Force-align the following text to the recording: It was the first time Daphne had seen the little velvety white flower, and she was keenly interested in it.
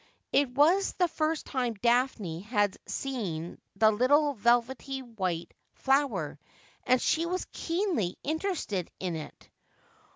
It 0.33 0.49
was 0.49 0.93
the 0.93 1.07
first 1.07 1.45
time 1.45 1.75
Daphne 1.75 2.39
had 2.39 2.75
seen 2.87 3.59
the 3.75 3.91
little 3.91 4.33
velvety 4.33 5.03
white 5.03 5.53
flower, 5.75 6.39
and 6.87 6.99
she 6.99 7.27
was 7.27 7.45
keenly 7.51 8.17
interested 8.23 8.89
in 8.99 9.15
it. 9.15 9.47